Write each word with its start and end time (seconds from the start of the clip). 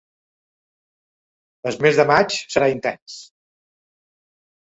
El 1.71 1.77
mes 1.87 1.99
de 2.01 2.05
maig 2.13 2.37
serà 2.55 2.69
intens. 2.77 3.17